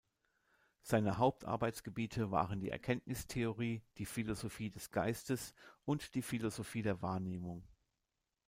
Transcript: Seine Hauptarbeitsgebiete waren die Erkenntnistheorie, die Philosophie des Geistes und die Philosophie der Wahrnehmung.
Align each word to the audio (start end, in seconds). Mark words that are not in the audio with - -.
Seine 0.81 1.19
Hauptarbeitsgebiete 1.19 2.31
waren 2.31 2.59
die 2.59 2.71
Erkenntnistheorie, 2.71 3.83
die 3.99 4.07
Philosophie 4.07 4.71
des 4.71 4.89
Geistes 4.89 5.53
und 5.85 6.15
die 6.15 6.23
Philosophie 6.23 6.81
der 6.81 7.03
Wahrnehmung. 7.03 7.61